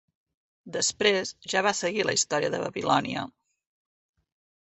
[0.77, 3.27] Després, ja va seguir la història de Babilònia.